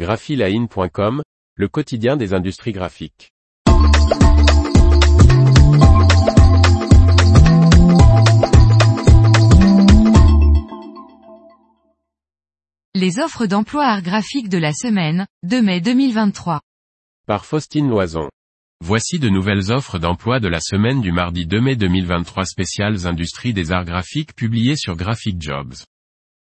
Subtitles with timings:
[0.00, 1.22] graphiline.com,
[1.56, 3.32] le quotidien des industries graphiques.
[12.94, 16.62] Les offres d'emploi art graphique de la semaine, 2 mai 2023.
[17.26, 18.30] Par Faustine Loison.
[18.82, 23.52] Voici de nouvelles offres d'emploi de la semaine du mardi 2 mai 2023 spéciales industries
[23.52, 25.74] des arts graphiques publiées sur Graphic Jobs.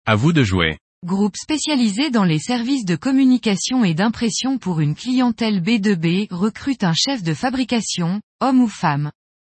[0.07, 0.79] À vous de jouer.
[1.03, 6.93] Groupe spécialisé dans les services de communication et d'impression pour une clientèle B2B recrute un
[6.93, 9.11] chef de fabrication, homme ou femme.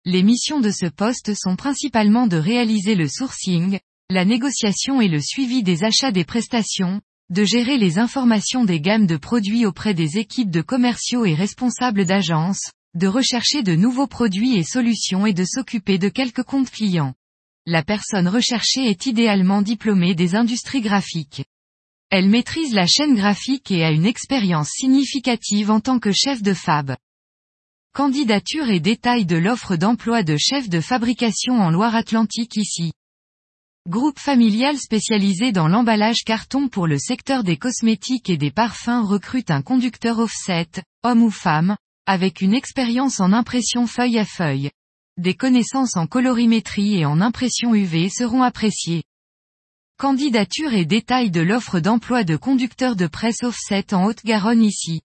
[0.05, 3.79] Les missions de ce poste sont principalement de réaliser le sourcing,
[4.09, 9.05] la négociation et le suivi des achats des prestations, de gérer les informations des gammes
[9.05, 14.55] de produits auprès des équipes de commerciaux et responsables d'agences, de rechercher de nouveaux produits
[14.55, 17.15] et solutions et de s'occuper de quelques comptes clients.
[17.65, 21.45] La personne recherchée est idéalement diplômée des industries graphiques.
[22.09, 26.53] Elle maîtrise la chaîne graphique et a une expérience significative en tant que chef de
[26.53, 26.97] fab.
[27.93, 32.91] Candidature et détails de l'offre d'emploi de chef de fabrication en Loire-Atlantique ici.
[33.87, 39.51] Groupe familial spécialisé dans l'emballage carton pour le secteur des cosmétiques et des parfums recrute
[39.51, 40.67] un conducteur offset,
[41.03, 41.77] homme ou femme,
[42.07, 44.69] avec une expérience en impression feuille à feuille.
[45.17, 49.03] Des connaissances en colorimétrie et en impression UV seront appréciées.
[49.99, 55.01] Candidature et détails de l'offre d'emploi de conducteur de presse offset en Haute-Garonne ici.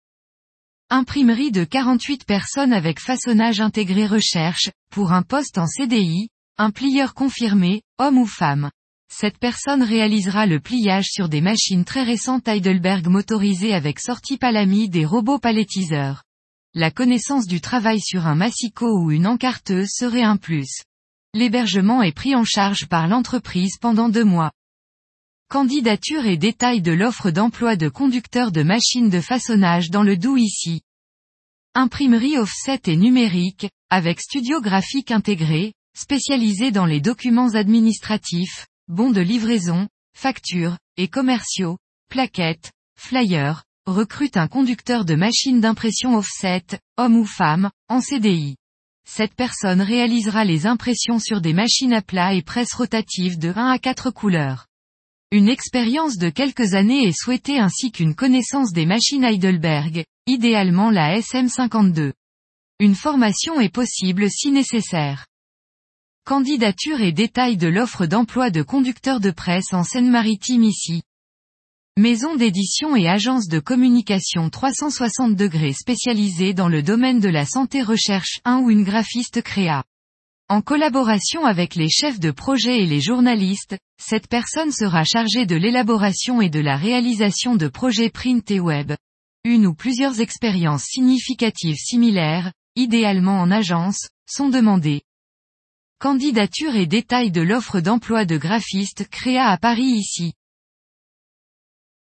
[0.88, 7.12] Imprimerie de 48 personnes avec façonnage intégré recherche, pour un poste en CDI, un plieur
[7.12, 8.70] confirmé, homme ou femme.
[9.12, 14.96] Cette personne réalisera le pliage sur des machines très récentes Heidelberg motorisées avec sortie palamide
[14.96, 16.24] et robots palettiseurs.
[16.74, 20.82] La connaissance du travail sur un massicot ou une encarteuse serait un plus.
[21.32, 24.52] L'hébergement est pris en charge par l'entreprise pendant deux mois.
[25.48, 30.38] Candidature et détails de l'offre d'emploi de conducteur de machines de façonnage dans le Doubs
[30.38, 30.82] ici.
[31.74, 39.22] Imprimerie offset et numérique, avec studio graphique intégré, spécialisé dans les documents administratifs, bons de
[39.22, 41.78] livraison, factures, et commerciaux,
[42.10, 46.64] plaquettes, flyers, recrute un conducteur de machine d'impression offset,
[46.96, 48.56] homme ou femme, en CDI.
[49.08, 53.70] Cette personne réalisera les impressions sur des machines à plat et presse rotative de 1
[53.70, 54.66] à 4 couleurs.
[55.30, 61.18] Une expérience de quelques années est souhaitée ainsi qu'une connaissance des machines Heidelberg, idéalement la
[61.18, 62.12] SM52.
[62.80, 65.26] Une formation est possible si nécessaire.
[66.24, 71.02] Candidature et détails de l'offre d'emploi de conducteur de presse en Seine-Maritime ici.
[71.98, 77.82] Maison d'édition et agence de communication 360 degrés spécialisée dans le domaine de la santé
[77.82, 79.82] recherche un ou une graphiste créa.
[80.48, 85.56] En collaboration avec les chefs de projet et les journalistes, cette personne sera chargée de
[85.56, 88.92] l'élaboration et de la réalisation de projets print et web.
[89.42, 95.02] Une ou plusieurs expériences significatives similaires, idéalement en agence, sont demandées.
[95.98, 100.34] Candidature et détails de l'offre d'emploi de graphiste créa à Paris ici.